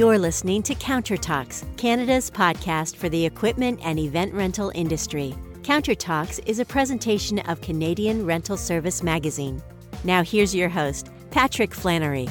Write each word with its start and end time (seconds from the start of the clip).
You're 0.00 0.18
listening 0.18 0.62
to 0.62 0.74
Counter 0.74 1.18
Talks, 1.18 1.62
Canada's 1.76 2.30
podcast 2.30 2.96
for 2.96 3.10
the 3.10 3.26
equipment 3.26 3.80
and 3.82 3.98
event 3.98 4.32
rental 4.32 4.72
industry. 4.74 5.34
Counter 5.62 5.94
Talks 5.94 6.38
is 6.46 6.58
a 6.58 6.64
presentation 6.64 7.38
of 7.40 7.60
Canadian 7.60 8.24
Rental 8.24 8.56
Service 8.56 9.02
Magazine. 9.02 9.62
Now, 10.02 10.22
here's 10.22 10.54
your 10.54 10.70
host, 10.70 11.10
Patrick 11.30 11.74
Flannery. 11.74 12.30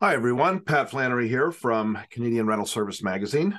Hi, 0.00 0.14
everyone. 0.14 0.60
Pat 0.60 0.90
Flannery 0.90 1.26
here 1.26 1.50
from 1.50 1.98
Canadian 2.08 2.46
Rental 2.46 2.66
Service 2.66 3.02
Magazine. 3.02 3.58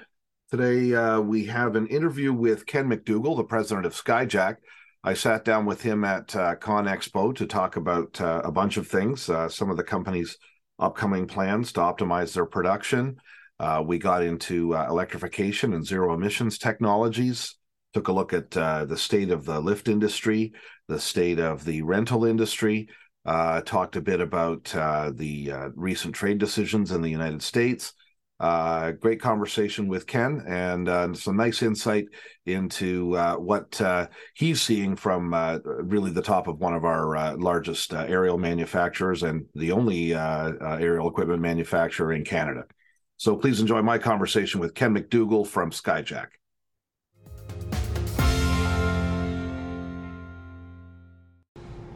Today, 0.52 0.96
uh, 0.96 1.20
we 1.20 1.48
have 1.48 1.76
an 1.76 1.88
interview 1.88 2.32
with 2.32 2.66
Ken 2.66 2.88
McDougall, 2.88 3.36
the 3.36 3.44
president 3.44 3.86
of 3.86 3.94
Skyjack. 3.94 4.56
I 5.04 5.14
sat 5.14 5.44
down 5.44 5.66
with 5.66 5.82
him 5.82 6.06
at 6.06 6.36
uh, 6.36 6.56
ConExpo 6.56 7.36
to 7.36 7.46
talk 7.46 7.76
about 7.76 8.20
uh, 8.22 8.42
a 8.44 8.52
bunch 8.52 8.78
of 8.78 8.88
things, 8.88 9.30
uh, 9.30 9.50
some 9.50 9.70
of 9.70 9.78
the 9.78 9.84
company's 9.84 10.38
upcoming 10.80 11.28
plans 11.28 11.74
to 11.74 11.82
optimize 11.82 12.34
their 12.34 12.46
production. 12.46 13.18
Uh, 13.60 13.84
we 13.86 13.98
got 13.98 14.24
into 14.24 14.76
uh, 14.76 14.88
electrification 14.90 15.74
and 15.74 15.86
zero 15.86 16.14
emissions 16.14 16.58
technologies, 16.58 17.56
took 17.94 18.08
a 18.08 18.14
look 18.14 18.34
at 18.34 18.52
the 18.52 18.96
state 18.98 19.30
of 19.30 19.46
the 19.46 19.60
lift 19.60 19.88
industry, 19.88 20.54
the 20.88 21.00
state 21.00 21.40
of 21.40 21.64
the 21.66 21.82
rental 21.82 22.26
industry, 22.26 22.88
uh, 23.26 23.62
talked 23.62 23.96
a 23.96 24.02
bit 24.02 24.20
about 24.20 24.74
uh, 24.76 25.12
the 25.14 25.52
uh, 25.52 25.70
recent 25.76 26.14
trade 26.14 26.38
decisions 26.38 26.92
in 26.92 27.02
the 27.02 27.10
United 27.10 27.42
States. 27.42 27.94
Uh, 28.44 28.92
great 28.92 29.22
conversation 29.22 29.88
with 29.88 30.06
Ken 30.06 30.44
and 30.46 30.90
uh, 30.90 31.14
some 31.14 31.38
nice 31.38 31.62
insight 31.64 32.08
into 32.46 33.16
uh, 33.16 33.36
what 33.38 33.82
he's 34.34 34.62
seeing 34.62 34.98
from 34.98 35.34
really 35.64 36.12
the 36.12 36.22
top 36.22 36.50
of 36.50 36.60
one 36.60 36.74
of 36.74 36.84
our 36.84 37.38
largest 37.38 37.94
aerial 37.94 38.38
manufacturers 38.38 39.24
and 39.24 39.46
the 39.56 39.72
only 39.72 40.14
aerial 40.14 41.08
equipment 41.08 41.40
manufacturer 41.40 42.12
in 42.12 42.26
Canada. 42.26 42.66
So 43.16 43.38
please 43.38 43.62
enjoy 43.62 43.82
my 43.82 43.98
conversation 43.98 44.60
with 44.60 44.76
Ken 44.76 44.94
McDougall 44.94 45.48
from 45.48 45.72
Skyjack. 45.72 46.28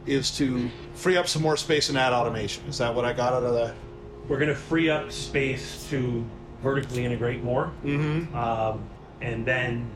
is 0.06 0.30
to 0.38 0.70
free 0.94 1.18
up 1.18 1.28
some 1.28 1.42
more 1.42 1.58
space 1.58 1.90
and 1.90 1.98
add 1.98 2.14
automation. 2.14 2.64
Is 2.66 2.78
that 2.78 2.94
what 2.94 3.04
I 3.04 3.12
got 3.12 3.34
out 3.34 3.44
of 3.44 3.52
the? 3.52 3.74
We're 4.26 4.38
going 4.38 4.48
to 4.48 4.54
free 4.54 4.88
up 4.88 5.12
space 5.12 5.86
to 5.90 6.24
vertically 6.62 7.04
integrate 7.04 7.42
more, 7.42 7.72
mm-hmm. 7.84 8.34
um, 8.36 8.82
and 9.20 9.44
then 9.44 9.90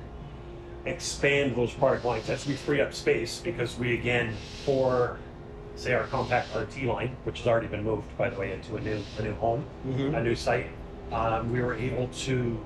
expand 0.84 1.54
those 1.56 1.72
product 1.72 2.04
lines 2.04 2.28
as 2.28 2.46
we 2.46 2.54
free 2.54 2.80
up 2.80 2.92
space 2.92 3.40
because 3.42 3.78
we 3.78 3.94
again 3.94 4.34
for 4.64 5.18
say 5.76 5.94
our 5.94 6.04
compact 6.04 6.54
RT 6.54 6.82
line, 6.84 7.16
which 7.24 7.38
has 7.38 7.46
already 7.46 7.66
been 7.66 7.84
moved 7.84 8.04
by 8.18 8.28
the 8.28 8.38
way 8.38 8.52
into 8.52 8.76
a 8.76 8.80
new 8.80 9.02
a 9.18 9.22
new 9.22 9.34
home, 9.34 9.64
mm-hmm. 9.86 10.14
a 10.14 10.22
new 10.22 10.34
site. 10.34 10.68
Um, 11.12 11.52
we 11.52 11.60
were 11.60 11.74
able 11.74 12.08
to 12.08 12.60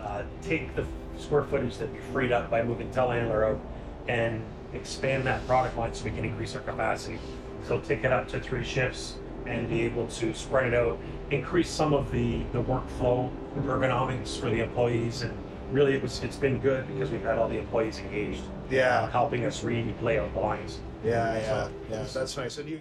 uh, 0.00 0.22
take 0.42 0.74
the 0.76 0.86
square 1.18 1.44
footage 1.44 1.76
that 1.78 1.92
we 1.92 1.98
freed 2.12 2.32
up 2.32 2.50
by 2.50 2.62
moving 2.62 2.90
telehandler 2.90 3.50
out 3.50 3.60
and 4.08 4.42
expand 4.72 5.26
that 5.26 5.46
product 5.46 5.76
line 5.76 5.92
so 5.92 6.04
we 6.04 6.10
can 6.10 6.24
increase 6.24 6.54
our 6.54 6.62
capacity. 6.62 7.18
So 7.66 7.80
take 7.80 8.04
it 8.04 8.12
up 8.12 8.28
to 8.28 8.40
three 8.40 8.64
shifts 8.64 9.16
and 9.46 9.68
be 9.68 9.82
able 9.82 10.06
to 10.06 10.34
spread 10.34 10.72
it 10.72 10.74
out, 10.74 10.98
increase 11.30 11.68
some 11.70 11.92
of 11.92 12.10
the, 12.10 12.42
the 12.52 12.62
workflow, 12.62 13.30
ergonomics 13.58 14.38
for 14.38 14.50
the 14.50 14.60
employees, 14.60 15.22
and 15.22 15.36
really 15.72 15.94
it 15.94 16.02
was 16.02 16.22
it's 16.22 16.36
been 16.36 16.58
good 16.58 16.86
because 16.88 17.10
we've 17.10 17.22
had 17.22 17.38
all 17.38 17.48
the 17.48 17.58
employees 17.58 17.98
engaged. 17.98 18.42
Yeah. 18.70 19.00
Uh, 19.00 19.10
helping 19.10 19.44
us 19.44 19.64
read 19.64 20.00
layout 20.02 20.34
lines. 20.36 20.80
Yeah, 21.04 21.36
yeah, 21.36 21.46
so, 21.46 21.72
yeah. 21.90 22.06
That's 22.12 22.36
nice. 22.36 22.58
And 22.58 22.68
you. 22.68 22.80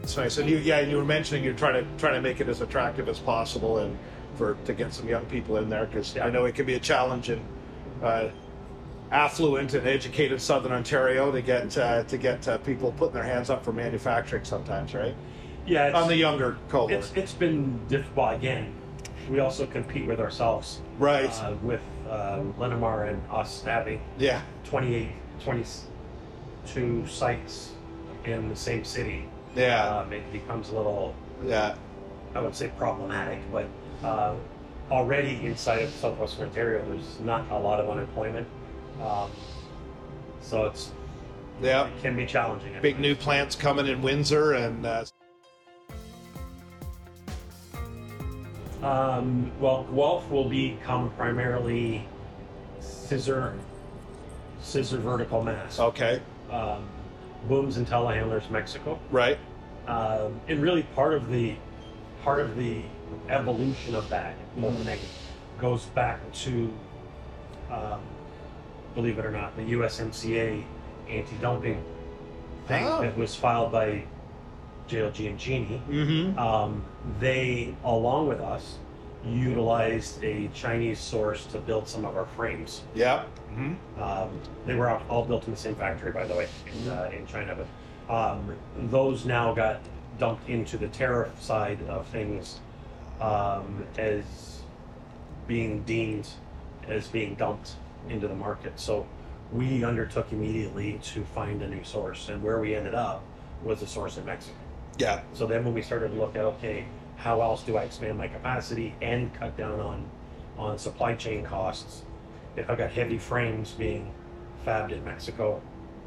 That's 0.00 0.16
nice. 0.16 0.38
And 0.38 0.48
you, 0.48 0.58
yeah, 0.58 0.80
you 0.80 0.96
were 0.96 1.04
mentioning 1.04 1.44
you're 1.44 1.54
trying 1.54 1.74
to 1.74 1.98
trying 1.98 2.14
to 2.14 2.20
make 2.20 2.40
it 2.40 2.48
as 2.48 2.60
attractive 2.60 3.08
as 3.08 3.18
possible 3.18 3.78
and 3.78 3.96
for 4.34 4.54
to 4.64 4.72
get 4.72 4.92
some 4.92 5.08
young 5.08 5.24
people 5.26 5.58
in 5.58 5.68
there 5.68 5.86
because 5.86 6.16
yeah. 6.16 6.26
I 6.26 6.30
know 6.30 6.46
it 6.46 6.54
can 6.54 6.66
be 6.66 6.74
a 6.74 6.80
challenge 6.80 7.28
and 7.28 7.42
uh, 8.02 8.28
affluent 9.10 9.74
and 9.74 9.86
educated 9.86 10.40
Southern 10.40 10.72
Ontario 10.72 11.32
to 11.32 11.42
get 11.42 11.76
uh, 11.76 12.04
to 12.04 12.18
get 12.18 12.46
uh, 12.46 12.58
people 12.58 12.92
putting 12.92 13.14
their 13.14 13.24
hands 13.24 13.50
up 13.50 13.64
for 13.64 13.72
manufacturing 13.72 14.44
sometimes, 14.44 14.94
right? 14.94 15.14
Yeah, 15.66 15.92
on 15.92 16.08
the 16.08 16.16
younger 16.16 16.58
cohort. 16.68 16.92
It's, 16.92 17.12
it's 17.14 17.32
been 17.32 17.86
difficult 17.86 18.34
again. 18.34 18.72
We 19.28 19.40
also 19.40 19.66
compete 19.66 20.06
with 20.06 20.20
ourselves, 20.20 20.80
right? 20.98 21.30
Uh, 21.42 21.54
with 21.62 21.82
uh, 22.08 22.40
Linamar 22.58 23.08
and 23.08 23.22
us 23.30 23.62
having 23.62 24.00
yeah 24.18 24.42
28, 24.64 25.10
22 25.44 27.06
sites 27.06 27.72
in 28.24 28.48
the 28.48 28.56
same 28.56 28.84
city. 28.84 29.28
Yeah, 29.54 29.98
um, 29.98 30.12
it 30.12 30.30
becomes 30.32 30.70
a 30.70 30.76
little 30.76 31.14
yeah. 31.44 31.76
I 32.34 32.40
would 32.40 32.54
say 32.54 32.70
problematic, 32.78 33.40
but 33.50 33.66
uh, 34.04 34.34
already 34.90 35.44
inside 35.44 35.82
of 35.82 35.90
southwestern 35.90 36.48
Ontario, 36.48 36.84
there's 36.86 37.18
not 37.20 37.50
a 37.50 37.58
lot 37.58 37.80
of 37.80 37.90
unemployment. 37.90 38.46
Um, 39.02 39.30
so 40.40 40.66
it's 40.66 40.92
yeah, 41.62 41.86
it 41.86 42.02
can 42.02 42.16
be 42.16 42.26
challenging. 42.26 42.74
Big 42.80 42.98
new 42.98 43.14
plants 43.14 43.54
coming 43.54 43.86
in 43.86 44.02
Windsor 44.02 44.52
and. 44.52 44.86
Uh... 44.86 45.04
Um, 48.82 49.52
well, 49.60 49.84
Guelph 49.84 50.30
will 50.30 50.48
become 50.48 51.10
primarily 51.10 52.06
scissor, 52.80 53.58
scissor 54.62 54.96
vertical 54.96 55.42
mass. 55.42 55.78
Okay. 55.78 56.22
Um, 56.50 56.88
booms 57.46 57.76
and 57.76 57.86
telehandlers, 57.86 58.48
Mexico. 58.50 58.98
Right. 59.10 59.38
Um, 59.86 60.40
and 60.48 60.62
really 60.62 60.82
part 60.94 61.12
of 61.14 61.28
the 61.28 61.56
part 62.22 62.40
of 62.40 62.56
the 62.56 62.82
evolution 63.28 63.94
of 63.94 64.08
that 64.10 64.34
molding 64.56 64.98
goes 65.58 65.84
back 65.86 66.20
to, 66.32 66.72
um, 67.70 68.00
believe 68.94 69.18
it 69.18 69.24
or 69.26 69.30
not, 69.30 69.56
the 69.56 69.62
USMCA 69.72 70.62
anti-dumping 71.08 71.82
thing 72.66 72.84
Oh. 72.86 73.00
that 73.02 73.16
was 73.16 73.34
filed 73.34 73.72
by 73.72 74.04
JLG 74.88 75.28
and 75.28 75.38
Genie. 75.38 75.82
Mm-hmm. 75.88 76.38
Um, 76.38 76.84
they, 77.18 77.74
along 77.84 78.28
with 78.28 78.40
us, 78.40 78.78
utilized 79.24 80.22
a 80.24 80.48
Chinese 80.54 80.98
source 80.98 81.44
to 81.46 81.58
build 81.58 81.86
some 81.88 82.04
of 82.04 82.16
our 82.16 82.26
frames. 82.36 82.82
Yeah. 82.94 83.24
Mm-hmm. 83.52 84.02
Um, 84.02 84.30
they 84.66 84.74
were 84.74 84.88
all- 84.88 85.02
all 85.08 85.24
built 85.24 85.44
in 85.46 85.52
the 85.52 85.58
same 85.58 85.74
factory, 85.74 86.10
by 86.12 86.24
the 86.24 86.34
way, 86.34 86.48
in, 86.72 86.88
uh, 86.88 87.10
in 87.12 87.26
China. 87.26 87.56
But 87.56 88.12
um, 88.14 88.56
those 88.76 89.24
now 89.26 89.52
got 89.52 89.80
dumped 90.18 90.48
into 90.48 90.76
the 90.76 90.88
tariff 90.88 91.40
side 91.40 91.78
of 91.88 92.06
things 92.08 92.60
um, 93.20 93.84
as 93.98 94.24
being 95.46 95.82
deemed 95.82 96.28
as 96.88 97.06
being 97.08 97.34
dumped 97.34 97.72
into 98.08 98.28
the 98.28 98.34
market. 98.34 98.78
So 98.78 99.06
we 99.52 99.84
undertook 99.84 100.32
immediately 100.32 101.00
to 101.02 101.24
find 101.24 101.62
a 101.62 101.68
new 101.68 101.84
source, 101.84 102.28
and 102.28 102.42
where 102.42 102.60
we 102.60 102.74
ended 102.74 102.94
up 102.94 103.22
was 103.62 103.82
a 103.82 103.86
source 103.86 104.16
in 104.16 104.24
Mexico. 104.24 104.56
Yeah. 104.98 105.22
So 105.32 105.46
then 105.46 105.64
when 105.64 105.74
we 105.74 105.82
started 105.82 106.10
to 106.10 106.14
look 106.14 106.36
at 106.36 106.44
okay, 106.44 106.86
how 107.16 107.42
else 107.42 107.62
do 107.62 107.76
I 107.76 107.82
expand 107.82 108.16
my 108.16 108.28
capacity 108.28 108.94
and 109.02 109.32
cut 109.34 109.56
down 109.56 109.80
on 109.80 110.08
on 110.58 110.78
supply 110.78 111.14
chain 111.14 111.44
costs? 111.44 112.02
If 112.56 112.68
I've 112.68 112.78
got 112.78 112.90
heavy 112.90 113.18
frames 113.18 113.72
being 113.72 114.12
fabbed 114.66 114.92
in 114.92 115.04
Mexico, 115.04 115.62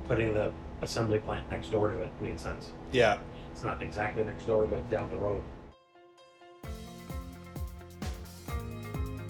putting 0.07 0.33
the 0.33 0.51
assembly 0.81 1.19
plant 1.19 1.49
next 1.49 1.71
door 1.71 1.91
to 1.91 1.99
it 1.99 2.11
made 2.21 2.39
sense. 2.39 2.71
Yeah. 2.91 3.17
It's 3.51 3.63
not 3.63 3.81
exactly 3.81 4.23
next 4.23 4.45
door, 4.45 4.65
but 4.67 4.89
down 4.89 5.09
the 5.09 5.17
road. 5.17 5.41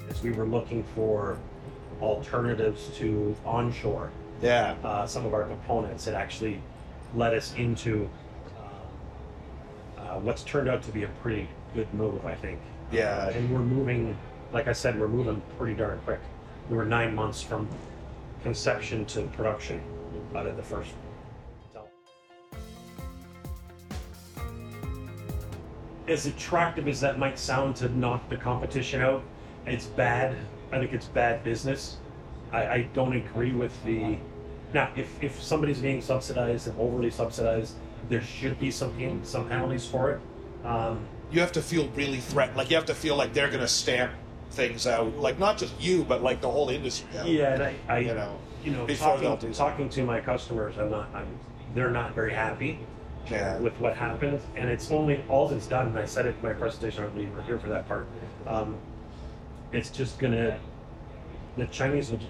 As 0.09 0.21
we 0.23 0.31
were 0.31 0.45
looking 0.45 0.83
for 0.95 1.37
alternatives 2.01 2.89
to 2.97 3.35
onshore, 3.45 4.09
Yeah. 4.41 4.75
uh, 4.83 5.05
some 5.05 5.25
of 5.25 5.33
our 5.33 5.43
components, 5.43 6.07
it 6.07 6.13
actually 6.13 6.61
led 7.15 7.33
us 7.33 7.53
into 7.55 8.09
um, 8.59 8.69
uh, 9.97 10.19
what's 10.19 10.43
turned 10.43 10.69
out 10.69 10.81
to 10.83 10.91
be 10.91 11.03
a 11.03 11.07
pretty 11.21 11.47
good 11.73 11.91
move, 11.93 12.25
I 12.25 12.35
think. 12.35 12.59
Yeah. 12.91 13.29
And 13.29 13.51
we're 13.51 13.59
moving, 13.59 14.15
like 14.51 14.67
I 14.67 14.73
said, 14.73 14.99
we're 14.99 15.07
moving 15.07 15.41
pretty 15.57 15.75
darn 15.75 15.99
quick. 16.05 16.19
We 16.69 16.77
were 16.77 16.85
nine 16.85 17.13
months 17.15 17.41
from 17.41 17.67
conception 18.43 19.05
to 19.07 19.23
production 19.27 19.81
out 20.35 20.45
of 20.45 20.57
the 20.57 20.63
first. 20.63 20.91
As 26.07 26.25
attractive 26.25 26.87
as 26.87 26.99
that 27.01 27.17
might 27.17 27.39
sound 27.39 27.77
to 27.77 27.89
knock 27.89 28.27
the 28.29 28.35
competition 28.35 29.01
out, 29.01 29.23
it's 29.65 29.85
bad. 29.85 30.35
I 30.73 30.79
think 30.79 30.93
it's 30.93 31.05
bad 31.05 31.43
business. 31.43 31.97
I, 32.51 32.67
I 32.67 32.81
don't 32.93 33.15
agree 33.15 33.51
with 33.51 33.71
the. 33.85 34.17
Now, 34.73 34.89
if, 34.95 35.21
if 35.21 35.41
somebody's 35.41 35.79
being 35.79 36.01
subsidized 36.01 36.67
and 36.67 36.79
overly 36.79 37.11
subsidized, 37.11 37.75
there 38.09 38.21
should 38.21 38.59
be 38.59 38.71
some 38.71 39.21
some 39.23 39.47
penalties 39.47 39.85
for 39.85 40.11
it. 40.11 40.65
Um, 40.65 41.05
you 41.31 41.39
have 41.41 41.51
to 41.53 41.61
feel 41.61 41.87
really 41.89 42.17
threatened. 42.17 42.57
Like 42.57 42.69
you 42.69 42.75
have 42.75 42.85
to 42.87 42.95
feel 42.95 43.15
like 43.15 43.33
they're 43.33 43.49
going 43.49 43.59
to 43.59 43.67
stamp 43.67 44.13
things 44.51 44.87
out. 44.87 45.15
Like 45.17 45.37
not 45.39 45.57
just 45.57 45.79
you, 45.79 46.03
but 46.03 46.23
like 46.23 46.41
the 46.41 46.49
whole 46.49 46.69
industry. 46.69 47.07
Out. 47.17 47.27
Yeah, 47.27 47.53
and 47.53 47.63
I, 47.63 47.75
I 47.87 47.97
you 47.99 48.13
know, 48.13 48.39
you 48.63 48.71
know, 48.71 48.87
talking, 48.87 49.51
talking 49.53 49.89
to 49.89 50.03
my 50.03 50.21
customers, 50.21 50.75
I'm 50.77 50.89
not, 50.89 51.09
I'm 51.13 51.27
they're 51.75 51.91
not 51.91 52.13
very 52.13 52.33
happy 52.33 52.79
Yeah. 53.29 53.57
with 53.59 53.73
what 53.79 53.95
happened, 53.95 54.41
and 54.55 54.69
it's 54.69 54.91
only 54.91 55.23
all 55.29 55.49
it's 55.51 55.67
done. 55.67 55.87
And 55.87 55.97
I 55.99 56.05
said 56.05 56.25
it 56.25 56.35
in 56.35 56.47
my 56.47 56.53
presentation. 56.53 57.03
I 57.03 57.07
don't 57.07 57.15
believe 57.15 57.35
were 57.35 57.41
here 57.43 57.59
for 57.59 57.69
that 57.69 57.87
part. 57.87 58.07
Um, 58.47 58.77
it's 59.73 59.89
just 59.89 60.19
gonna 60.19 60.57
the 61.57 61.65
Chinese 61.67 62.09
would 62.11 62.21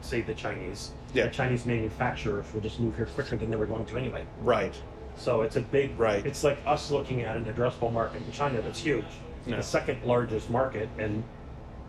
say 0.00 0.22
the 0.22 0.34
Chinese, 0.34 0.90
Yeah. 1.12 1.24
the 1.24 1.30
Chinese 1.30 1.66
manufacturers 1.66 2.46
will 2.52 2.60
just 2.62 2.80
move 2.80 2.96
here 2.96 3.06
quicker 3.06 3.36
than 3.36 3.50
they 3.50 3.56
were 3.56 3.66
going 3.66 3.84
to 3.86 3.96
anyway. 3.96 4.24
Right. 4.42 4.74
So 5.16 5.42
it's 5.42 5.56
a 5.56 5.60
big 5.60 5.98
Right. 5.98 6.24
It's 6.24 6.42
like 6.42 6.58
us 6.66 6.90
looking 6.90 7.20
at 7.22 7.36
an 7.36 7.44
addressable 7.44 7.92
market 7.92 8.22
in 8.26 8.32
China 8.32 8.60
that's 8.62 8.80
huge, 8.80 9.04
Yeah. 9.46 9.56
the 9.56 9.62
second 9.62 10.02
largest 10.04 10.50
market, 10.50 10.88
and 10.98 11.22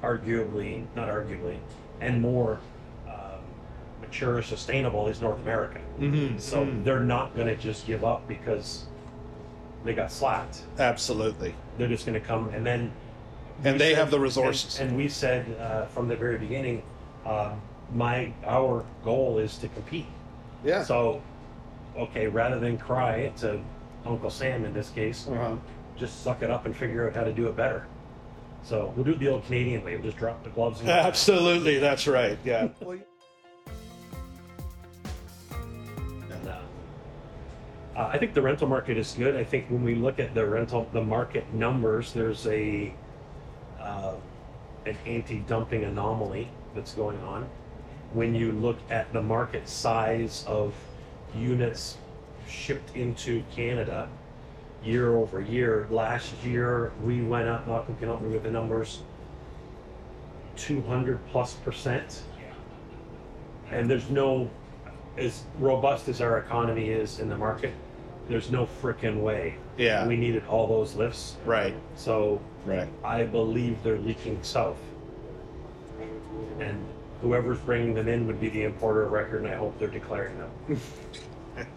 arguably 0.04 0.86
not 0.96 1.08
arguably, 1.08 1.58
and 2.02 2.22
more 2.22 2.60
um, 3.08 3.40
mature, 4.02 4.42
sustainable 4.42 5.08
is 5.08 5.22
North 5.22 5.40
America. 5.42 5.80
Mm-hmm. 6.00 6.38
So 6.38 6.68
they're 6.84 7.00
not 7.00 7.36
going 7.36 7.48
to 7.48 7.56
just 7.56 7.88
give 7.88 8.04
up 8.04 8.28
because 8.28 8.86
they 9.86 9.94
got 9.94 10.12
slapped. 10.12 10.62
Absolutely. 10.78 11.56
They're 11.78 11.88
just 11.88 12.06
going 12.06 12.20
to 12.20 12.26
come 12.26 12.50
and 12.50 12.66
then. 12.66 12.92
And 13.64 13.80
they 13.80 13.90
said- 13.92 13.98
have 14.00 14.12
the 14.12 14.20
resources. 14.20 14.80
And, 14.80 14.90
and 14.90 14.98
we 14.98 15.08
said 15.08 15.56
uh, 15.60 15.86
from 15.88 16.08
the 16.08 16.16
very 16.16 16.38
beginning, 16.38 16.84
uh, 17.26 17.54
my 17.94 18.32
our 18.46 18.84
goal 19.04 19.38
is 19.38 19.58
to 19.60 19.68
compete. 19.70 20.06
Yeah. 20.64 20.84
So, 20.84 21.22
okay, 21.98 22.28
rather 22.28 22.60
than 22.60 22.78
cry 22.78 23.32
to 23.38 23.60
Uncle 24.06 24.30
Sam 24.30 24.66
in 24.66 24.74
this 24.74 24.90
case, 24.90 25.28
Uh-huh. 25.28 25.56
just 25.98 26.24
suck 26.24 26.42
it 26.42 26.50
up 26.50 26.66
and 26.66 26.76
figure 26.76 27.08
out 27.08 27.16
how 27.16 27.24
to 27.24 27.34
do 27.34 27.48
it 27.48 27.56
better. 27.56 27.86
So 28.64 28.94
we'll 28.96 29.06
do 29.06 29.12
it 29.12 29.20
the 29.20 29.28
old 29.28 29.46
Canadian 29.46 29.84
way. 29.84 29.96
We'll 29.96 30.06
just 30.06 30.18
drop 30.18 30.44
the 30.44 30.50
gloves. 30.52 30.80
And 30.82 30.90
Absolutely. 30.90 31.80
That's 31.80 32.08
right. 32.08 32.38
Yeah. 32.46 32.70
Uh, 36.32 38.00
uh, 38.00 38.08
I 38.14 38.18
think 38.18 38.34
the 38.34 38.42
rental 38.42 38.68
market 38.68 38.98
is 38.98 39.14
good. 39.18 39.36
I 39.36 39.44
think 39.44 39.68
when 39.70 39.84
we 39.84 39.96
look 39.96 40.20
at 40.20 40.34
the 40.34 40.46
rental, 40.46 40.88
the 40.94 41.04
market 41.04 41.52
numbers, 41.54 42.14
there's 42.14 42.48
a 42.48 42.94
an 44.86 44.98
anti-dumping 45.06 45.84
anomaly 45.84 46.50
that's 46.76 46.94
going 46.94 47.20
on. 47.22 47.48
When 48.14 48.36
you 48.36 48.52
look 48.52 48.78
at 48.90 49.12
the 49.14 49.22
market 49.22 49.68
size 49.68 50.44
of 50.48 50.74
units 51.36 51.98
shipped 52.48 52.96
into 52.96 53.44
Canada 53.56 54.10
year 54.84 55.16
over 55.16 55.40
year, 55.40 55.88
last 55.90 56.34
year 56.44 56.92
we 57.04 57.22
went 57.22 57.48
up. 57.48 57.68
Malcolm 57.68 57.96
can 57.98 58.08
help 58.08 58.22
me 58.22 58.30
with 58.30 58.44
the 58.44 58.52
numbers. 58.52 59.02
200 60.58 61.20
plus 61.28 61.54
percent. 61.54 62.24
And 63.70 63.90
there's 63.90 64.10
no 64.10 64.50
as 65.18 65.44
robust 65.60 66.08
as 66.08 66.22
our 66.22 66.38
economy 66.40 66.90
is 66.90 67.20
in 67.20 67.30
the 67.30 67.38
market, 67.38 67.74
there's 68.32 68.50
no 68.50 68.66
frickin' 68.82 69.22
way. 69.22 69.56
Yeah. 69.78 70.08
We 70.08 70.16
needed 70.16 70.44
all 70.48 70.66
those 70.68 70.96
lifts. 70.96 71.36
Right. 71.46 71.76
So 71.96 72.42
Right. 72.66 72.88
I 73.04 73.24
believe 73.24 73.82
they're 73.84 73.98
leaking 74.00 74.40
south. 74.44 74.78
And 76.60 76.84
whoever's 77.22 77.60
bringing 77.60 77.94
them 77.94 78.08
in 78.08 78.26
would 78.28 78.40
be 78.40 78.50
the 78.50 78.64
importer 78.64 79.04
of 79.04 79.12
record, 79.12 79.44
and 79.44 79.52
I 79.52 79.56
hope 79.58 79.78
they're 79.80 79.88
declaring 79.88 80.36
them. 80.38 80.80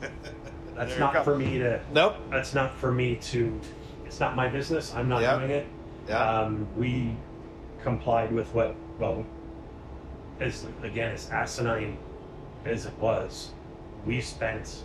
That's 0.74 0.98
not 0.98 1.24
for 1.24 1.36
me 1.36 1.58
to. 1.58 1.80
Nope. 1.92 2.16
That's 2.30 2.54
not 2.54 2.74
for 2.76 2.92
me 2.92 3.16
to. 3.16 3.60
It's 4.06 4.20
not 4.20 4.36
my 4.36 4.48
business. 4.48 4.94
I'm 4.94 5.08
not 5.08 5.22
Yeah. 5.22 5.38
doing 5.38 5.50
it. 5.50 5.66
Yeah. 6.08 6.18
Um, 6.40 6.66
we 6.76 7.16
complied 7.82 8.30
with 8.32 8.52
what, 8.54 8.74
well, 8.98 9.24
as 10.40 10.66
again, 10.82 11.12
as 11.12 11.30
asinine 11.30 11.96
as 12.64 12.86
it 12.86 12.92
was, 12.98 13.52
we 14.04 14.20
spent 14.20 14.82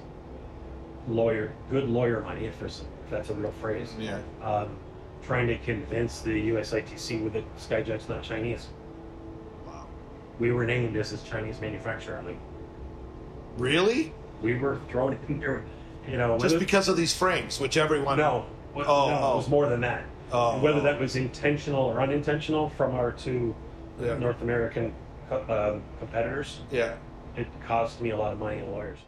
lawyer, 1.10 1.52
good 1.70 1.90
lawyer 1.90 2.22
money, 2.22 2.46
if 2.46 2.60
there's, 2.60 2.82
if 3.04 3.10
that's 3.10 3.30
a 3.30 3.34
real 3.34 3.52
phrase, 3.54 3.94
yeah. 4.00 4.20
um, 4.44 4.78
trying 5.24 5.48
to 5.48 5.58
convince 5.58 6.22
the 6.22 6.50
USITC 6.52 7.24
with 7.24 7.34
the 7.34 7.44
Skyjack's 7.58 8.08
not 8.10 8.24
Chinese. 8.24 8.68
Wow. 9.66 9.88
We 10.40 10.52
were 10.52 10.66
named 10.66 10.96
as 10.98 11.14
a 11.14 11.18
Chinese 11.18 11.60
manufacturer. 11.62 12.22
Like 12.26 12.38
Really? 13.58 14.14
we 14.42 14.56
were 14.56 14.80
thrown 14.90 15.18
in 15.28 15.40
there, 15.40 15.64
you 16.08 16.18
know. 16.18 16.38
Just 16.38 16.54
whether- 16.54 16.60
because 16.60 16.88
of 16.88 16.98
these 16.98 17.14
frames, 17.14 17.60
which 17.60 17.78
everyone. 17.78 18.18
No. 18.18 18.46
Oh, 18.76 18.82
no, 18.82 18.86
oh. 18.88 19.34
it 19.34 19.38
was 19.38 19.50
more 19.50 19.68
than 19.68 19.82
that. 19.82 20.06
Oh, 20.32 20.60
Whether 20.60 20.80
oh. 20.80 20.84
that 20.84 21.00
was 21.00 21.16
intentional 21.16 21.84
or 21.86 22.02
unintentional 22.02 22.70
from 22.70 22.94
our 22.96 23.12
two 23.12 23.56
Yeah. 24.00 24.18
North 24.18 24.42
American 24.42 24.94
um, 25.32 25.82
competitors, 25.98 26.62
Yeah. 26.72 26.96
it 27.36 27.48
cost 27.66 28.00
me 28.00 28.12
a 28.12 28.18
lot 28.18 28.32
of 28.34 28.40
money 28.40 28.60
in 28.60 28.72
lawyers. 28.72 29.00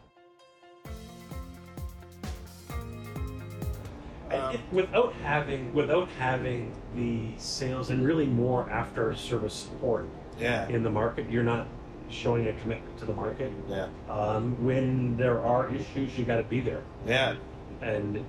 Um, 4.32 4.54
it- 4.54 4.60
without 4.72 5.12
having 5.22 5.72
without 5.74 6.08
having 6.18 6.72
the 6.94 7.30
sales 7.38 7.90
and 7.90 8.04
really 8.04 8.26
more 8.26 8.68
after 8.70 9.14
service 9.14 9.54
support 9.54 10.08
Yeah. 10.38 10.68
in 10.68 10.82
the 10.82 10.90
market, 10.90 11.30
you're 11.30 11.42
not 11.44 11.66
showing 12.10 12.46
a 12.48 12.52
commitment 12.54 12.98
to 12.98 13.04
the 13.06 13.14
market. 13.14 13.52
Yeah. 13.68 13.88
Um, 14.10 14.62
when 14.64 15.16
there 15.16 15.40
are 15.42 15.74
issues, 15.74 16.18
you 16.18 16.24
got 16.24 16.36
to 16.36 16.42
be 16.44 16.60
there. 16.60 16.82
Yeah. 17.06 17.34
and 17.80 18.24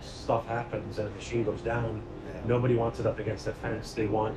stuff 0.00 0.46
happens 0.46 0.98
and 0.98 1.08
a 1.08 1.10
machine 1.12 1.42
goes 1.42 1.60
down, 1.62 2.00
Yeah. 2.28 2.40
nobody 2.46 2.76
wants 2.76 3.00
it 3.00 3.06
up 3.06 3.18
against 3.18 3.46
the 3.46 3.52
fence. 3.54 3.92
They 3.92 4.06
want 4.06 4.36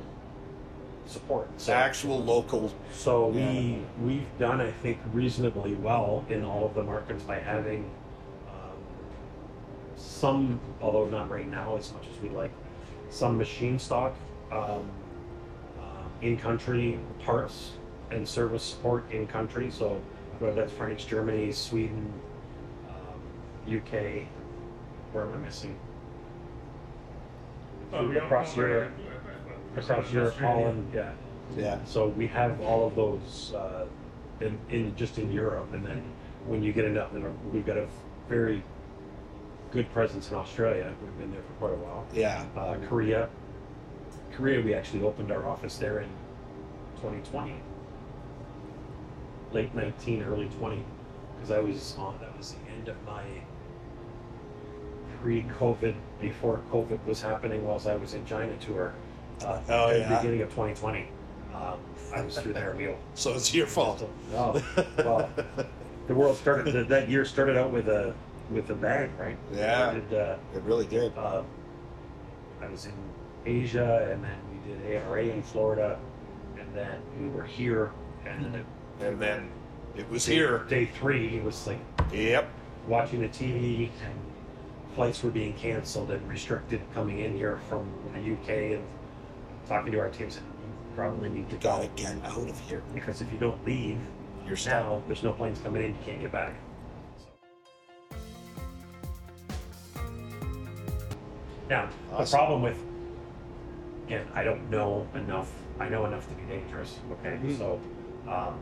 support. 1.06 1.48
So, 1.58 1.72
Actual 1.74 2.18
local. 2.24 2.72
so 2.92 3.30
Yeah. 3.30 3.50
we 3.52 3.82
we've 4.02 4.38
done, 4.38 4.60
I 4.60 4.70
think, 4.82 4.98
reasonably 5.12 5.74
well 5.74 6.24
in 6.28 6.42
all 6.44 6.64
of 6.66 6.74
the 6.74 6.82
markets 6.82 7.22
by 7.22 7.38
having 7.38 7.88
some, 9.98 10.60
although 10.80 11.06
not 11.06 11.30
right 11.30 11.48
now 11.48 11.76
as 11.76 11.92
much 11.92 12.06
as 12.14 12.20
we'd 12.22 12.32
like, 12.32 12.52
some 13.10 13.36
machine 13.36 13.78
stock, 13.78 14.14
um, 14.52 14.88
uh, 15.78 16.04
in 16.22 16.36
country 16.36 16.98
parts 17.24 17.72
and 18.10 18.26
service 18.26 18.62
support 18.62 19.10
in 19.10 19.26
country. 19.26 19.70
So 19.70 20.00
whether 20.38 20.54
that's 20.54 20.72
France, 20.72 21.04
Germany, 21.04 21.52
Sweden, 21.52 22.12
um, 22.88 23.76
UK, 23.76 24.26
where 25.12 25.24
am 25.24 25.34
I 25.34 25.38
missing? 25.38 25.76
across 27.92 28.56
Europe, 28.56 28.92
across 29.76 30.12
Europe, 30.12 30.36
Holland, 30.36 30.90
yeah. 30.94 31.12
Yeah. 31.56 31.78
So 31.84 32.08
we 32.08 32.26
have 32.28 32.60
all 32.60 32.86
of 32.86 32.94
those 32.94 33.54
uh, 33.54 33.86
in, 34.40 34.58
in 34.68 34.94
just 34.96 35.18
in 35.18 35.32
Europe, 35.32 35.72
and 35.72 35.84
then 35.84 36.02
when 36.46 36.62
you 36.62 36.72
get 36.72 36.84
into 36.84 37.06
we've 37.52 37.64
got 37.64 37.78
a 37.78 37.86
very 38.28 38.62
good 39.70 39.90
presence 39.92 40.30
in 40.30 40.36
Australia. 40.36 40.92
We've 41.02 41.18
been 41.18 41.30
there 41.32 41.42
for 41.42 41.52
quite 41.68 41.72
a 41.72 41.76
while. 41.76 42.06
Yeah. 42.12 42.44
Uh, 42.56 42.76
Korea, 42.88 43.28
Korea, 44.32 44.60
we 44.62 44.74
actually 44.74 45.02
opened 45.02 45.30
our 45.30 45.46
office 45.46 45.76
there 45.76 46.00
in 46.00 46.08
2020, 46.96 47.54
late 49.52 49.74
19, 49.74 50.22
early 50.22 50.48
20, 50.58 50.82
because 51.36 51.50
I 51.50 51.58
was 51.60 51.94
on. 51.98 52.18
That 52.20 52.36
was 52.36 52.52
the 52.54 52.70
end 52.72 52.88
of 52.88 52.96
my 53.06 53.22
pre-COVID, 55.22 55.94
before 56.20 56.60
COVID 56.72 57.04
was 57.04 57.20
happening, 57.20 57.66
whilst 57.66 57.86
I 57.86 57.96
was 57.96 58.14
in 58.14 58.24
China 58.24 58.52
tour. 58.60 58.94
Uh, 59.42 59.60
Oh, 59.68 59.88
at 59.88 59.92
the 59.94 59.98
yeah. 60.00 60.16
beginning 60.18 60.42
of 60.42 60.48
2020. 60.50 61.08
Um, 61.54 61.78
I 62.14 62.22
was 62.22 62.38
through 62.38 62.52
there. 62.52 62.74
We 62.76 62.88
So 63.14 63.34
it's 63.34 63.52
your 63.52 63.66
fault. 63.66 64.08
Oh, 64.34 64.62
well, 64.98 65.28
the 66.06 66.14
world 66.14 66.36
started. 66.36 66.72
That, 66.72 66.88
that 66.88 67.08
year 67.08 67.24
started 67.24 67.56
out 67.56 67.70
with 67.72 67.88
a 67.88 68.14
with 68.50 68.70
a 68.70 68.74
bang, 68.74 69.10
right? 69.18 69.36
Yeah. 69.52 69.94
Did, 69.94 70.14
uh, 70.14 70.36
It 70.54 70.62
really 70.62 70.86
did. 70.86 71.16
uh, 71.16 71.42
I 72.62 72.68
was 72.68 72.86
in 72.86 72.92
Asia, 73.46 74.08
and 74.12 74.24
then 74.24 74.38
we 74.50 74.72
did 74.72 74.96
ARA 74.96 75.24
in 75.24 75.42
Florida, 75.42 75.98
and 76.58 76.66
then 76.74 77.00
we 77.20 77.28
were 77.28 77.44
here, 77.44 77.90
and 78.26 78.44
then 78.44 78.54
it, 78.54 78.66
And 79.04 79.20
then 79.20 79.48
it 79.96 80.08
was 80.10 80.24
day, 80.26 80.34
here. 80.34 80.58
Day 80.68 80.86
three, 80.86 81.36
it 81.36 81.44
was 81.44 81.66
like 81.66 81.78
Yep. 82.12 82.48
watching 82.86 83.20
the 83.20 83.28
TV, 83.28 83.90
and 84.04 84.14
flights 84.94 85.22
were 85.22 85.30
being 85.30 85.52
canceled 85.54 86.10
and 86.10 86.26
restricted 86.28 86.80
coming 86.94 87.20
in 87.20 87.36
here 87.36 87.60
from 87.68 87.86
the 88.12 88.20
UK, 88.20 88.74
and 88.74 88.82
talking 89.68 89.92
to 89.92 89.98
our 90.00 90.08
teams. 90.08 90.36
You 90.36 90.42
probably 90.96 91.28
need 91.28 91.48
to 91.50 91.56
go 91.56 91.62
Gotta 91.76 91.88
get 91.94 92.16
out 92.24 92.48
of 92.48 92.58
here. 92.68 92.82
because 92.92 93.20
if 93.20 93.30
you 93.32 93.38
don't 93.38 93.64
leave 93.64 93.98
You're 94.46 94.56
now, 94.66 95.02
there's 95.06 95.22
no 95.22 95.32
planes 95.32 95.60
coming 95.60 95.82
in. 95.84 95.90
You 95.90 95.96
can't 96.04 96.20
get 96.22 96.32
back. 96.32 96.54
Now, 101.68 101.88
the 102.10 102.16
Awesome. 102.16 102.38
problem 102.38 102.62
with 102.62 102.78
again, 104.06 104.26
I 104.34 104.42
don't 104.42 104.70
know 104.70 105.06
enough. 105.14 105.52
I 105.78 105.88
know 105.90 106.06
enough 106.06 106.26
to 106.28 106.34
be 106.34 106.42
dangerous. 106.44 106.98
Okay, 107.12 107.36
Mhm. 107.42 107.58
so 107.58 107.78
um, 108.26 108.54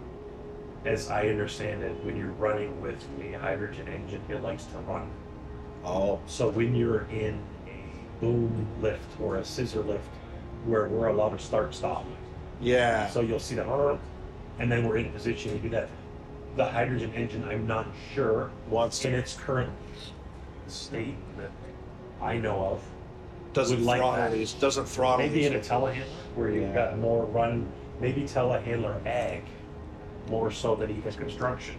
as 0.84 1.08
I 1.08 1.28
understand 1.28 1.82
it, 1.84 1.92
when 2.04 2.16
you're 2.16 2.32
running 2.32 2.80
with 2.80 3.04
a 3.22 3.32
hydrogen 3.34 3.86
engine, 3.88 4.22
it 4.28 4.42
likes 4.42 4.64
to 4.64 4.78
run. 4.78 5.08
Oh. 5.84 6.18
So 6.26 6.48
when 6.48 6.75
you're 6.75 7.06
in 7.12 7.38
a 7.68 8.20
boom 8.20 8.66
lift 8.80 9.20
or 9.20 9.36
a 9.36 9.44
scissor 9.44 9.82
lift, 9.82 10.08
where 10.64 10.88
we're 10.88 11.06
allowed 11.08 11.38
to 11.38 11.38
start 11.38 11.75
stop, 11.75 12.04
Yeah. 12.60 13.06
so 13.08 13.20
you'll 13.20 13.38
see 13.38 13.54
that, 13.54 13.66
"Arr," 13.66 13.98
and 14.58 14.70
then 14.70 14.84
we're 14.88 14.96
in 14.96 15.12
position 15.12 15.52
to 15.52 15.58
do 15.58 15.68
that 15.70 15.88
the 16.56 16.64
hydrogen 16.64 17.12
engine, 17.14 17.44
I'm 17.46 17.66
not 17.66 17.86
sure 18.14 18.50
Wants 18.70 19.04
in 19.04 19.12
to 19.12 19.18
its 19.18 19.34
current 19.36 19.70
state 20.66 21.14
that 21.36 21.50
I 22.20 22.38
know 22.38 22.64
of. 22.64 22.82
Doesn't 23.56 23.78
would 23.78 23.86
like 23.86 23.98
throttle 24.00 24.16
that. 24.25 24.32
these 24.32 24.52
doesn't 24.52 24.84
throttle 24.86 25.18
Maybe 25.26 25.40
these. 25.40 25.46
in 25.46 25.56
a 25.56 25.60
telehandler 25.60 26.04
where 26.36 26.50
you've 26.50 26.62
Yeah. 26.68 26.75
got 26.90 26.98
more 26.98 27.25
run, 27.25 27.66
maybe 28.00 28.22
telehandler 28.22 29.04
ag, 29.06 29.42
more 30.30 30.50
so 30.50 30.75
than 30.75 30.90
even 30.90 31.12
construction, 31.14 31.76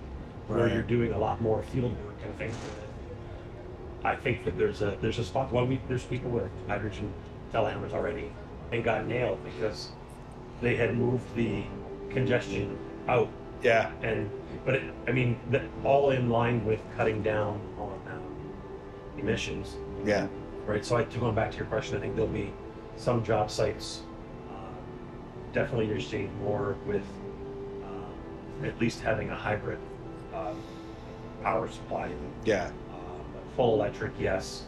where 0.47 0.63
Right. 0.65 0.73
you're 0.73 0.81
doing 0.81 1.13
a 1.13 1.17
lot 1.17 1.39
more 1.41 1.61
field 1.63 1.91
work 2.05 2.15
and 2.25 2.35
things 2.37 2.53
with 2.55 2.77
it. 2.83 4.05
I 4.05 4.15
think 4.15 4.43
that 4.45 4.57
there's 4.57 4.81
a 4.81 4.97
there's 5.01 5.19
a 5.19 5.23
spot. 5.23 5.51
Well, 5.51 5.65
we 5.67 5.79
there's 5.87 6.03
people 6.03 6.31
with 6.31 6.49
hydrogen 6.67 7.11
telehandlers 7.53 7.93
already 7.93 8.31
and 8.71 8.83
got 8.83 9.05
nailed 9.07 9.39
because 9.43 9.89
they 10.61 10.75
had 10.75 10.95
moved 10.97 11.23
the 11.35 11.63
congestion 12.09 12.77
out 13.07 13.29
yeah. 13.61 13.91
and 14.01 14.29
but 14.65 14.75
it, 14.75 14.83
I 15.07 15.11
mean 15.11 15.37
that 15.51 15.63
all 15.83 16.09
in 16.11 16.29
line 16.29 16.65
with 16.65 16.79
cutting 16.97 17.21
down 17.21 17.59
on 17.79 17.93
um, 18.11 18.21
emissions 19.19 19.75
Yeah. 20.05 20.27
Right? 20.67 20.85
So 20.85 20.97
I, 20.97 21.05
to 21.05 21.19
going 21.19 21.33
back 21.33 21.51
to 21.51 21.57
your 21.57 21.65
question, 21.65 21.97
I 21.97 21.99
think 21.99 22.15
there'll 22.15 22.29
be 22.29 22.53
some 22.97 23.23
job 23.23 23.49
sites. 23.49 24.01
Uh, 24.51 24.53
definitely, 25.53 25.87
seeing 26.01 26.37
more 26.43 26.75
with 26.85 27.03
uh, 27.83 28.67
at 28.67 28.79
least 28.79 28.99
having 28.99 29.29
a 29.29 29.35
hybrid 29.35 29.79
uh, 30.33 30.53
power 31.41 31.67
supply. 31.69 32.11
Yeah. 32.45 32.67
Um, 32.91 33.21
full 33.55 33.73
electric, 33.75 34.11
yes. 34.19 34.65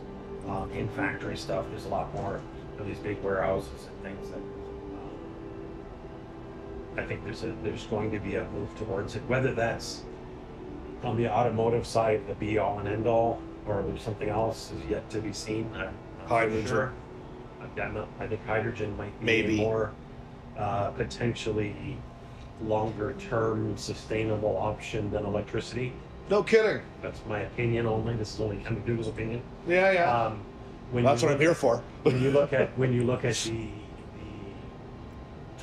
Um, 0.47 0.71
in 0.71 0.87
factory 0.89 1.35
stuff, 1.37 1.65
there's 1.69 1.85
a 1.85 1.89
lot 1.89 2.13
more 2.15 2.41
of 2.79 2.87
these 2.87 2.97
big 2.97 3.21
warehouses 3.21 3.87
and 3.87 4.01
things 4.01 4.29
that. 4.29 4.37
Um, 4.37 4.43
I 6.97 7.03
think 7.03 7.23
there's 7.25 7.43
a 7.43 7.53
there's 7.61 7.85
going 7.87 8.09
to 8.11 8.19
be 8.19 8.35
a 8.35 8.45
move 8.51 8.73
towards 8.77 9.15
it. 9.15 9.21
Whether 9.27 9.53
that's 9.53 10.03
on 11.03 11.17
the 11.17 11.29
automotive 11.29 11.85
side, 11.85 12.25
the 12.27 12.35
be 12.35 12.57
all 12.57 12.79
and 12.79 12.87
end 12.87 13.05
all, 13.05 13.41
or 13.69 13.83
there's 13.83 14.01
something 14.01 14.29
else 14.29 14.71
is 14.71 14.89
yet 14.89 15.09
to 15.11 15.19
be 15.21 15.31
seen. 15.33 15.69
I'm 15.73 15.79
not 15.81 15.93
Hydrogen. 16.27 16.67
Sure. 16.67 16.93
I'm 17.81 17.93
not, 17.93 18.07
I 18.19 18.27
think 18.27 18.45
hydrogen 18.45 18.95
might 18.97 19.17
be 19.19 19.25
Maybe. 19.25 19.59
a 19.59 19.61
more 19.61 19.91
uh, 20.57 20.89
potentially 20.91 21.97
longer 22.63 23.13
term 23.13 23.77
sustainable 23.77 24.57
option 24.57 25.11
than 25.11 25.25
electricity. 25.25 25.93
No 26.29 26.43
kidding. 26.43 26.81
That's 27.01 27.19
my 27.27 27.39
opinion 27.41 27.85
only. 27.85 28.15
This 28.15 28.33
is 28.33 28.39
only 28.41 28.57
Ken 28.57 28.77
McDougall's 28.81 29.07
opinion. 29.07 29.41
Yeah, 29.67 29.91
yeah. 29.91 30.23
Um, 30.25 30.41
when 30.91 31.03
That's 31.03 31.21
you 31.21 31.27
what 31.27 31.33
I'm 31.33 31.39
look- 31.39 31.45
here 31.47 31.55
for. 31.55 31.83
when 32.03 32.21
you 32.21 32.31
look 32.31 32.53
at 32.53 32.77
when 32.77 32.93
you 32.93 33.03
look 33.03 33.23
at 33.25 33.35
the, 33.35 33.51
the 33.51 33.69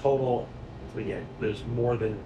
total, 0.01 0.49
yeah, 0.97 1.21
there's 1.41 1.65
more 1.67 1.97
than 1.97 2.19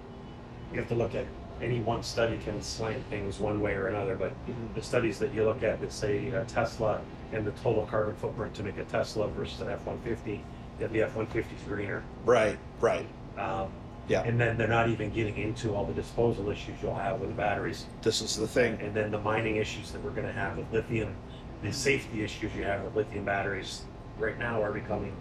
you 0.71 0.79
have 0.79 0.87
to 0.89 0.95
look 0.95 1.15
at. 1.15 1.25
Any 1.61 1.79
one 1.79 2.01
study 2.01 2.37
can 2.43 2.61
slant 2.61 3.05
things 3.09 3.39
one 3.39 3.61
way 3.61 3.73
or 3.73 3.87
another, 3.87 4.15
but 4.15 4.33
the 4.73 4.81
studies 4.81 5.19
that 5.19 5.33
you 5.33 5.43
look 5.45 5.61
at 5.63 5.79
that 5.81 5.91
say 5.91 6.29
a 6.29 6.43
Tesla 6.45 7.01
and 7.33 7.45
the 7.45 7.51
total 7.51 7.85
carbon 7.85 8.15
footprint 8.15 8.53
to 8.55 8.63
make 8.63 8.77
a 8.77 8.83
Tesla 8.85 9.27
versus 9.27 9.61
an 9.61 9.69
F-150, 9.69 10.39
that 10.79 10.91
the 10.91 11.03
F-150 11.03 11.37
is 11.37 11.45
greener. 11.67 12.03
Right. 12.25 12.57
Right. 12.79 13.07
Um, 13.37 13.71
Yeah. 14.07 14.23
And 14.23 14.39
then 14.39 14.57
they're 14.57 14.67
not 14.67 14.89
even 14.89 15.11
getting 15.11 15.37
into 15.37 15.75
all 15.75 15.85
the 15.85 15.93
disposal 15.93 16.49
issues 16.49 16.75
you'll 16.81 16.95
have 16.95 17.19
with 17.19 17.29
the 17.29 17.35
batteries. 17.35 17.85
This 18.01 18.21
is 18.21 18.35
the 18.35 18.47
thing. 18.47 18.79
And 18.81 18.93
then 18.93 19.11
the 19.11 19.19
mining 19.19 19.57
issues 19.57 19.91
that 19.91 20.03
we're 20.03 20.09
gonna 20.11 20.31
have 20.31 20.57
with 20.57 20.71
lithium, 20.73 21.15
the 21.61 21.71
safety 21.71 22.23
issues 22.23 22.53
you 22.55 22.63
have 22.63 22.83
with 22.83 22.95
lithium 22.95 23.23
batteries 23.25 23.83
right 24.17 24.37
now 24.39 24.61
are 24.61 24.71
becoming 24.71 25.13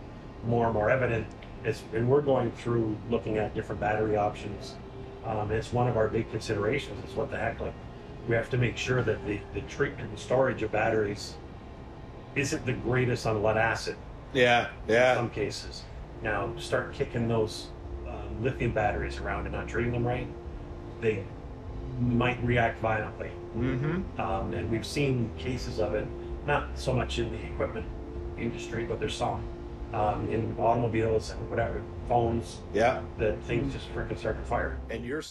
more 0.47 0.65
and 0.65 0.75
more 0.75 0.91
evident. 0.91 1.27
It's, 1.63 1.83
and 1.93 2.09
we're 2.09 2.23
going 2.23 2.51
through 2.53 2.97
looking 3.11 3.37
at 3.37 3.55
different 3.55 3.81
battery 3.81 4.17
options. 4.17 4.75
Um, 5.25 5.51
it's 5.53 5.73
one 5.73 5.89
of 5.89 5.97
our 5.97 6.09
big 6.09 6.31
considerations, 6.31 7.09
is 7.09 7.15
what 7.15 7.31
the 7.31 7.37
heck, 7.37 7.61
like, 7.61 7.75
we 8.29 8.35
have 8.35 8.51
to 8.51 8.57
make 8.57 8.77
sure 8.77 9.03
that 9.03 9.25
the, 9.27 9.41
the 9.55 9.61
treatment 9.63 10.11
and 10.11 10.19
storage 10.19 10.63
of 10.63 10.73
batteries 10.73 11.35
isn't 12.37 12.65
the 12.65 12.73
greatest 12.73 13.27
on 13.27 13.43
lead 13.43 13.57
acid 13.57 13.97
Yeah. 14.33 14.69
Yeah. 14.89 15.13
In 15.13 15.17
some 15.17 15.31
cases. 15.31 15.83
Now, 16.23 16.53
start 16.59 16.93
kicking 16.93 17.29
those 17.29 17.69
um, 18.09 18.43
lithium 18.43 18.73
batteries 18.73 19.19
around 19.19 19.47
and 19.47 19.55
not 19.55 19.69
treating 19.69 19.93
them 19.93 20.07
right, 20.07 20.29
they 21.01 21.25
might 21.99 22.43
react 22.45 22.81
violently. 22.81 23.31
Mm-hmm. 23.57 24.21
Um, 24.21 24.55
and 24.55 24.71
we've 24.71 24.87
seen 24.87 25.31
cases 25.39 25.81
of 25.81 25.95
it, 25.95 26.07
not 26.47 26.69
so 26.75 26.93
much 26.93 27.19
in 27.19 27.31
the 27.33 27.43
equipment 27.47 27.87
industry, 28.39 28.85
but 28.85 29.01
there's 29.01 29.15
some 29.15 29.43
um, 29.93 30.29
in 30.31 30.55
automobiles 30.59 31.31
and 31.31 31.51
whatever, 31.51 31.83
phones, 32.15 32.59
Yeah. 32.75 33.01
that 33.19 33.41
things 33.45 33.73
just 33.73 33.89
freaking 33.95 34.19
start 34.19 34.37
to 34.37 34.43
fire. 34.45 34.77
And 34.91 35.05
you're. 35.07 35.23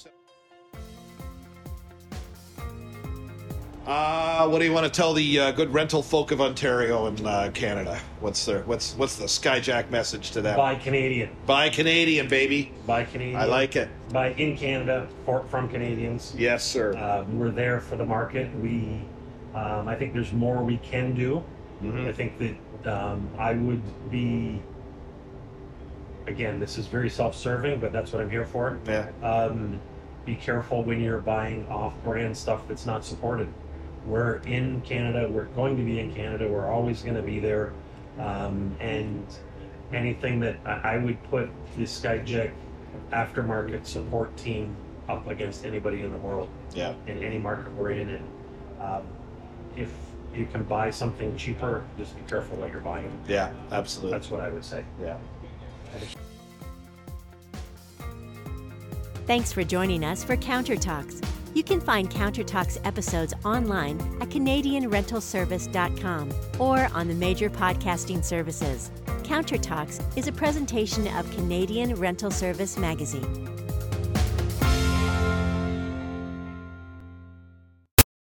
Uh, 3.86 4.48
what 4.48 4.60
do 4.60 4.66
you 4.66 4.72
want 4.72 4.86
to 4.86 4.92
tell 4.92 5.14
the 5.14 5.40
uh, 5.40 5.52
good 5.52 5.74
rental 5.74 6.02
folk 6.04 6.32
of 6.32 6.40
Ontario 6.40 7.08
and 7.08 7.26
uh, 7.26 7.50
Canada? 7.52 8.00
What's 8.22 8.46
their 8.46 8.62
what's 8.64 8.94
what's 8.96 9.16
the 9.16 9.26
Skyjack 9.26 9.90
message 9.90 10.32
to 10.32 10.42
them? 10.42 10.56
Buy 10.56 10.76
Canadian, 10.76 11.30
Buy 11.48 11.70
Canadian, 11.70 12.28
baby. 12.30 12.72
buy 12.88 13.04
Canadian. 13.04 13.36
I 13.38 13.46
like 13.46 13.76
it. 13.76 13.90
Buy 14.14 14.30
in 14.34 14.56
Canada 14.56 15.08
for, 15.26 15.44
from 15.46 15.68
Canadians. 15.70 16.34
Yes, 16.38 16.64
sir. 16.64 16.96
Uh, 16.96 17.26
we're 17.32 17.50
there 17.50 17.82
for 17.82 17.96
the 17.96 18.06
market. 18.06 18.54
We, 18.60 19.02
um, 19.56 19.88
I 19.88 19.96
think 19.96 20.14
there's 20.14 20.34
more 20.34 20.64
we 20.64 20.78
can 20.78 21.14
do. 21.16 21.44
Mhm. 21.84 22.08
I 22.08 22.12
think 22.14 22.38
that 22.38 22.94
um, 22.94 23.28
I 23.38 23.54
would 23.54 23.82
be. 24.12 24.62
Again, 26.30 26.60
this 26.60 26.78
is 26.78 26.86
very 26.86 27.10
self-serving, 27.10 27.80
but 27.80 27.92
that's 27.92 28.14
what 28.14 28.22
I'm 28.22 28.30
here 28.30 28.46
for. 28.46 28.78
Yeah. 28.88 29.10
Um, 29.24 29.82
be 30.26 30.36
careful 30.36 30.84
when 30.84 31.02
you're 31.02 31.18
buying 31.22 31.68
off-brand 31.70 32.38
stuff 32.38 32.68
that's 32.68 32.86
not 32.86 33.04
supported. 33.04 33.52
We're 34.06 34.36
in 34.46 34.82
Canada. 34.82 35.28
We're 35.28 35.46
going 35.46 35.76
to 35.78 35.84
be 35.84 36.00
in 36.00 36.14
Canada. 36.14 36.48
We're 36.48 36.68
always 36.72 37.02
going 37.02 37.16
to 37.16 37.24
be 37.24 37.40
there. 37.40 37.74
Um, 38.20 38.76
and 38.80 39.26
anything 39.92 40.40
that 40.42 40.58
I, 40.66 40.94
I 40.94 40.98
would 40.98 41.22
put 41.32 41.50
the 41.76 41.84
Skyjack 41.84 42.52
aftermarket 43.12 43.88
support 43.88 44.36
team 44.38 44.76
up 45.08 45.26
against 45.28 45.66
anybody 45.66 46.02
in 46.02 46.12
the 46.12 46.18
world 46.20 46.48
Yeah. 46.76 46.94
in 47.08 47.24
any 47.24 47.40
market 47.40 47.74
we're 47.74 47.92
in. 47.92 48.10
And 48.10 48.28
um, 48.80 49.04
if 49.76 49.92
you 50.36 50.46
can 50.46 50.62
buy 50.64 50.92
something 50.92 51.36
cheaper, 51.38 51.84
just 51.98 52.16
be 52.16 52.22
careful 52.30 52.58
what 52.58 52.72
you're 52.72 52.82
buying. 52.82 53.12
Yeah. 53.28 53.52
Absolutely. 53.72 54.12
That's 54.12 54.30
what 54.30 54.42
I 54.42 54.50
would 54.50 54.64
say. 54.64 54.84
yeah. 55.02 55.18
Thanks 59.26 59.54
for 59.54 59.64
joining 59.64 60.04
us 60.04 60.24
for 60.24 60.36
Counter 60.36 60.76
Talks. 60.76 61.22
You 61.54 61.64
can 61.64 61.80
find 61.82 62.10
Counter 62.10 62.44
Talks 62.44 62.80
episodes 62.84 63.36
online 63.44 64.00
at 64.22 64.30
CanadianRentalService.com 64.30 66.32
or 66.60 66.88
on 66.94 67.08
the 67.08 67.14
major 67.14 67.50
podcasting 67.50 68.24
services. 68.24 68.92
Counter 69.24 69.58
Talks 69.58 70.00
is 70.16 70.28
a 70.28 70.32
presentation 70.32 71.08
of 71.16 71.30
Canadian 71.32 71.96
Rental 71.96 72.32
Service 72.32 72.78
Magazine. 72.78 73.59